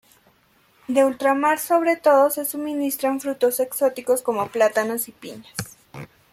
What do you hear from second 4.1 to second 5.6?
como plátanos y piñas.